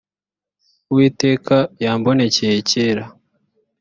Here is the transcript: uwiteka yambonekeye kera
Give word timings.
uwiteka 0.91 1.55
yambonekeye 1.83 2.51
kera 2.69 3.03